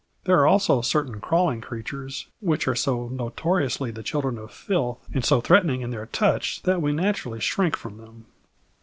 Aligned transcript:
There 0.23 0.39
are 0.39 0.47
also 0.47 0.81
certain 0.81 1.19
crawling 1.21 1.61
creatures 1.61 2.25
which 2.39 2.67
are 2.67 2.73
so 2.73 3.09
notoriously 3.09 3.91
the 3.91 4.01
children 4.01 4.39
of 4.39 4.51
filth 4.51 5.07
and 5.13 5.23
so 5.23 5.41
threatening 5.41 5.81
in 5.81 5.91
their 5.91 6.07
touch 6.07 6.63
that 6.63 6.81
we 6.81 6.91
naturally 6.91 7.39
shrink 7.39 7.77
from 7.77 7.97
them. 7.97 8.25